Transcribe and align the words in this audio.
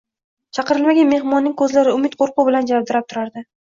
Chaqirilmagan 0.57 1.13
mehmonning 1.13 1.55
ko`zlari 1.63 1.97
umid, 2.01 2.19
qo`rquv 2.25 2.45
bilan 2.53 2.75
javdirab 2.77 3.11
turardi 3.11 3.51